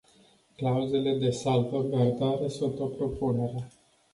Clauzele 0.57 1.15
de 1.19 1.29
salvgardare 1.31 2.47
sunt 2.47 2.79
o 2.79 2.85
propunere. 2.85 3.67